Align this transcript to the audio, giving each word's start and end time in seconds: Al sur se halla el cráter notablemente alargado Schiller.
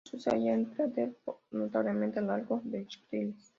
Al 0.03 0.09
sur 0.09 0.19
se 0.23 0.29
halla 0.31 0.55
el 0.55 0.67
cráter 0.71 1.15
notablemente 1.51 2.17
alargado 2.17 2.63
Schiller. 2.63 3.35